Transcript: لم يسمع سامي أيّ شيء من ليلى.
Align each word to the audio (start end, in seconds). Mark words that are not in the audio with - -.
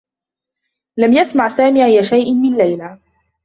لم 0.97 1.13
يسمع 1.13 1.47
سامي 1.49 1.85
أيّ 1.85 2.03
شيء 2.03 2.35
من 2.35 2.57
ليلى. 2.57 2.99